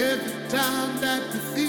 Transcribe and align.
Every 0.00 0.48
time 0.48 1.00
that 1.00 1.22
you 1.34 1.40
feel 1.40 1.67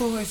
you're 0.00 0.24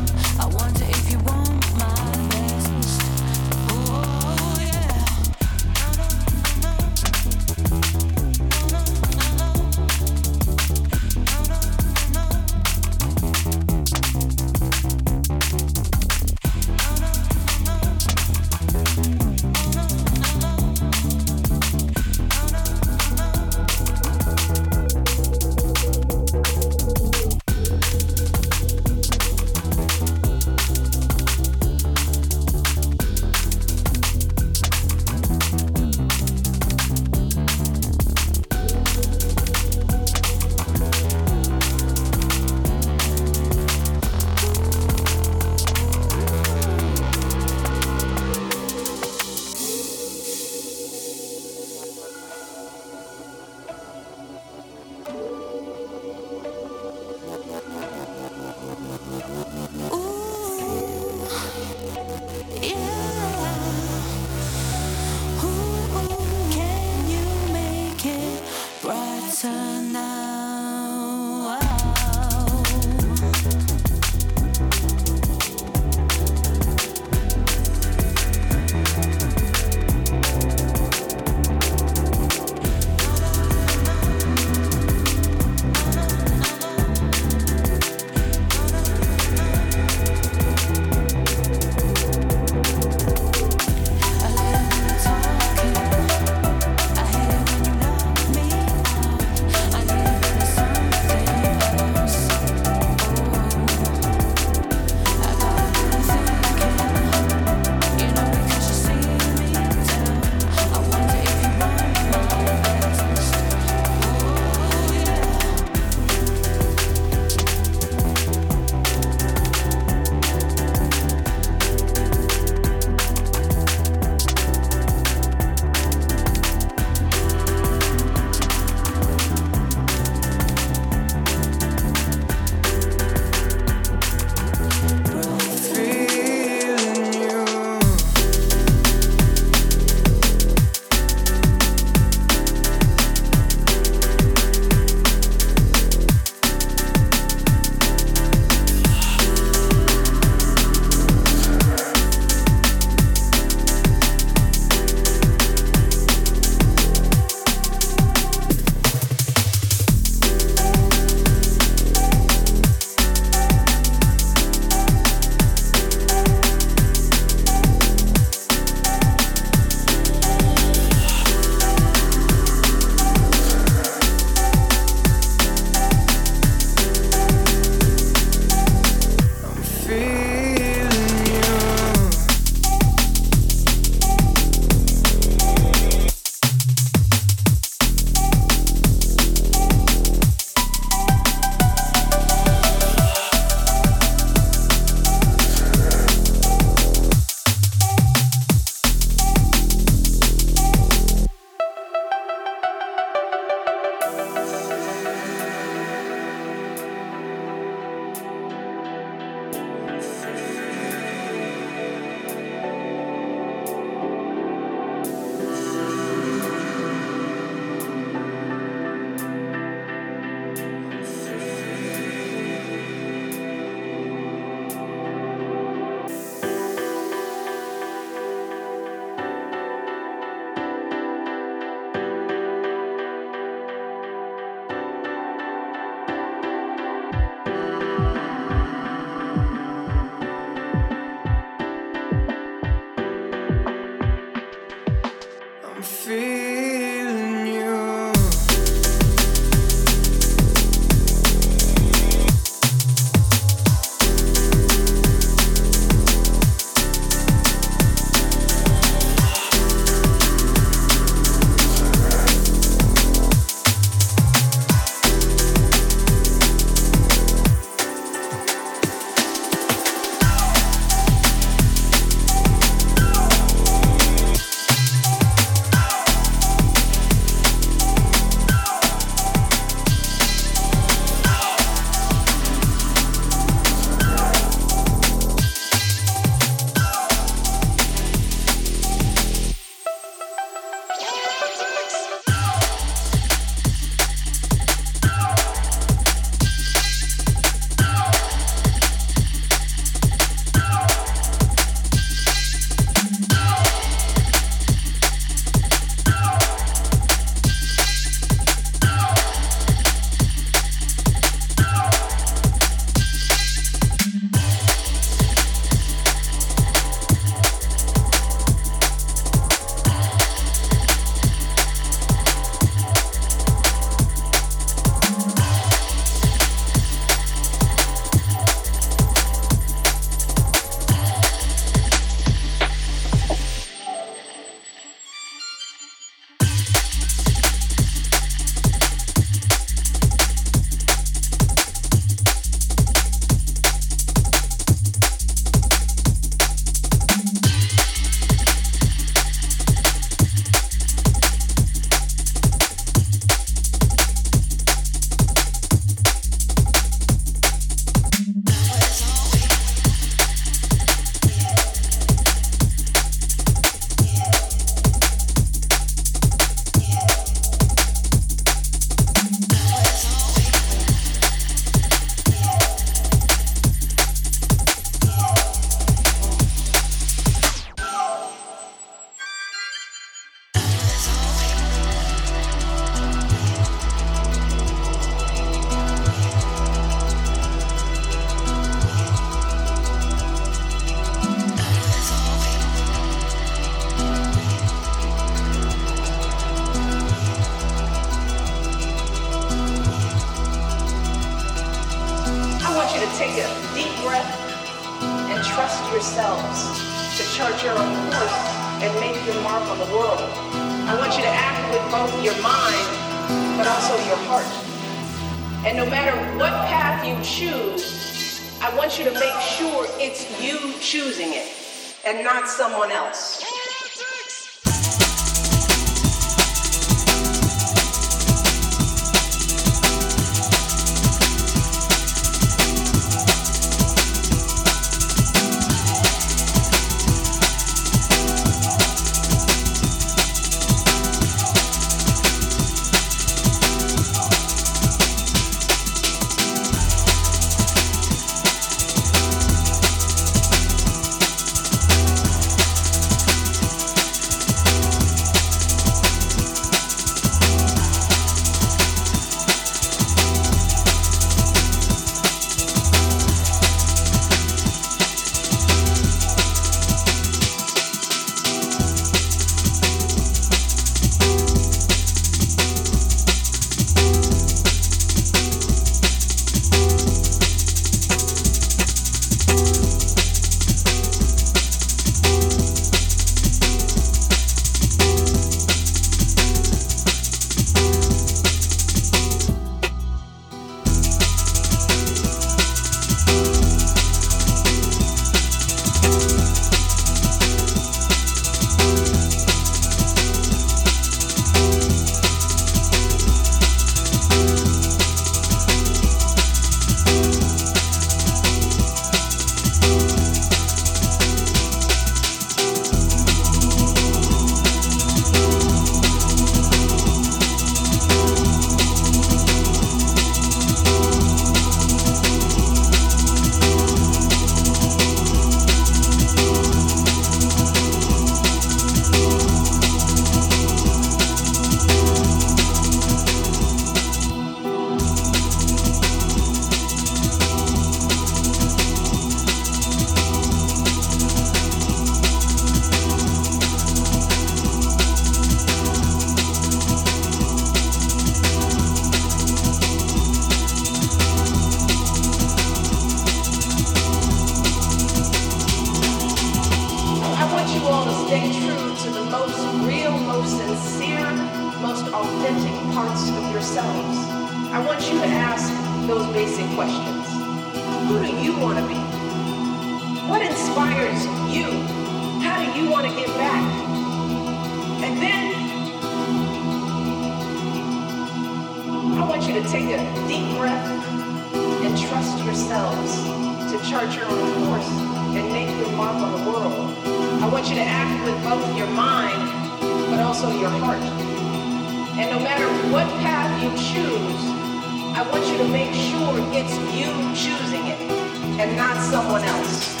not 598.81 598.97
someone 599.03 599.43
else. 599.43 600.00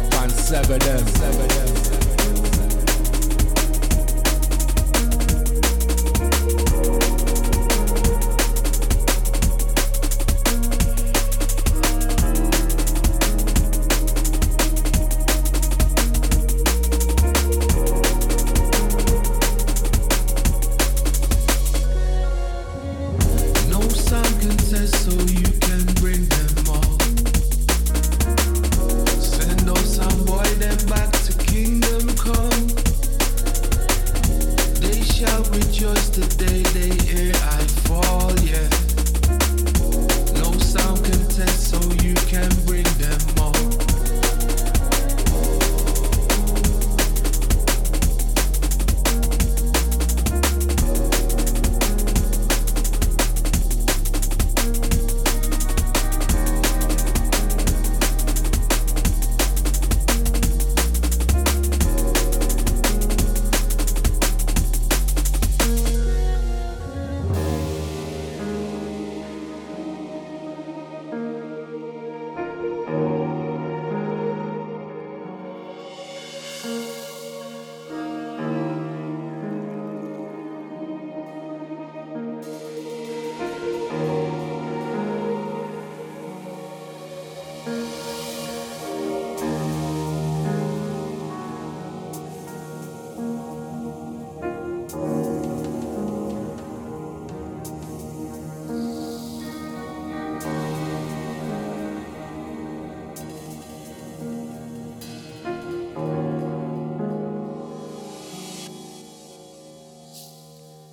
off 0.00 0.22
and 0.22 0.32
sever 0.32 0.78
them. 0.78 1.06
Sever 1.06 1.46
them. 1.46 2.39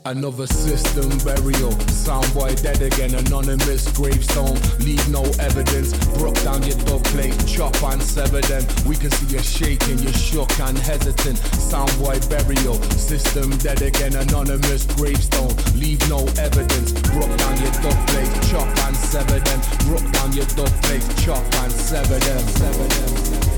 Another 0.07 0.47
system 0.47 1.09
burial. 1.25 1.73
Soundboy 1.91 2.61
dead 2.61 2.81
again, 2.81 3.13
anonymous 3.13 3.91
gravestone. 3.91 4.55
Leave 4.79 5.05
no 5.09 5.21
evidence. 5.37 5.91
Broke 6.17 6.41
down 6.43 6.63
your 6.63 6.77
dub 6.85 7.03
plate, 7.11 7.35
chop 7.45 7.75
and 7.83 8.01
sever 8.01 8.39
them. 8.39 8.63
We 8.87 8.95
can 8.95 9.11
see 9.11 9.35
you 9.35 9.43
shaking, 9.43 9.99
you're 9.99 10.13
shook 10.13 10.59
and 10.61 10.77
hesitant. 10.77 11.39
Soundboy 11.59 12.23
burial. 12.29 12.75
System 12.95 13.49
dead 13.57 13.81
again, 13.81 14.15
anonymous 14.15 14.85
gravestone. 14.95 15.53
Leave 15.77 15.99
no 16.07 16.19
evidence. 16.39 16.93
Broke 17.11 17.35
down 17.37 17.61
your 17.61 17.71
dub 17.83 18.07
plate, 18.07 18.31
chop 18.47 18.67
and 18.87 18.95
sever 18.95 19.39
them. 19.39 19.59
Broke 19.87 20.09
down 20.13 20.31
your 20.31 20.45
dub 20.55 20.71
plate, 20.83 21.03
chop 21.17 21.43
and 21.63 21.71
sever 21.71 22.17
them. 22.17 22.47
Sever 22.47 22.87
them. 22.87 23.56